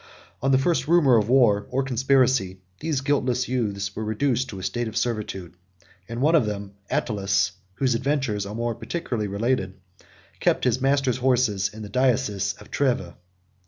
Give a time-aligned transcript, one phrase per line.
[0.41, 4.63] On the first rumor of war, or conspiracy, these guiltless youths were reduced to a
[4.63, 5.53] state of servitude;
[6.09, 9.75] and one of them, Attalus, 107 whose adventures are more particularly related,
[10.39, 13.13] kept his master's horses in the diocese of Treves.